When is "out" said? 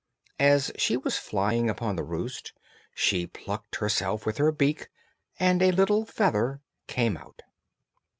7.15-7.43